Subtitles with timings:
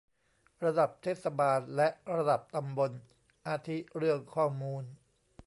[0.65, 2.91] ระดับเทศบาล และ ระดับตำบล
[3.47, 4.83] อาทิ เรื่องข้อมูล